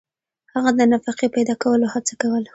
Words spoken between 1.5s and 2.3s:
کولو هڅه